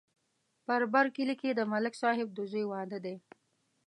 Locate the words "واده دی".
2.71-3.15